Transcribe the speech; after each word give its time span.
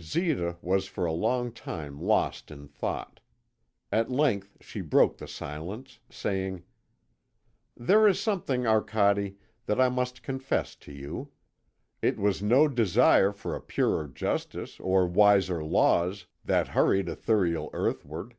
Zita 0.00 0.56
was 0.62 0.88
for 0.88 1.04
a 1.06 1.12
long 1.12 1.52
time 1.52 2.02
lost 2.02 2.50
in 2.50 2.66
thought. 2.66 3.20
At 3.92 4.10
length 4.10 4.56
she 4.60 4.80
broke 4.80 5.20
silence, 5.28 6.00
saying: 6.10 6.64
"There 7.76 8.08
is 8.08 8.18
something, 8.18 8.66
Arcade, 8.66 9.36
that 9.66 9.80
I 9.80 9.88
must 9.88 10.24
confess 10.24 10.74
to 10.74 10.92
you. 10.92 11.30
It 12.02 12.18
was 12.18 12.42
no 12.42 12.66
desire 12.66 13.30
for 13.30 13.54
a 13.54 13.60
purer 13.62 14.08
justice 14.08 14.80
or 14.80 15.06
wiser 15.06 15.62
laws 15.62 16.26
that 16.44 16.66
hurried 16.74 17.08
Ithuriel 17.08 17.70
earthward. 17.72 18.34